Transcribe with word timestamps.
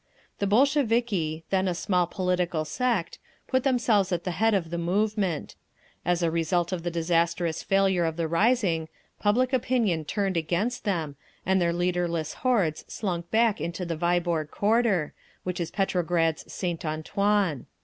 The 0.39 0.47
Bolsheviki, 0.47 1.43
then 1.51 1.67
a 1.67 1.75
small 1.75 2.07
political 2.07 2.65
sect, 2.65 3.19
put 3.47 3.61
themselves 3.61 4.11
at 4.11 4.23
the 4.23 4.31
head 4.31 4.55
of 4.55 4.71
the 4.71 4.79
movement. 4.79 5.55
As 6.03 6.23
a 6.23 6.31
result 6.31 6.71
of 6.71 6.81
the 6.81 6.89
disastrous 6.89 7.61
failure 7.61 8.05
of 8.05 8.17
the 8.17 8.27
rising, 8.27 8.87
public 9.19 9.53
opinion 9.53 10.05
turned 10.05 10.37
against 10.37 10.85
them, 10.85 11.17
and 11.45 11.61
their 11.61 11.71
leaderless 11.71 12.33
hordes 12.41 12.83
slunk 12.87 13.29
back 13.29 13.61
into 13.61 13.85
the 13.85 13.95
Viborg 13.95 14.49
Quarter, 14.49 15.13
which 15.43 15.59
is 15.59 15.69
Petrograd's 15.69 16.45
_St. 16.45 16.83
Antoine. 16.83 17.67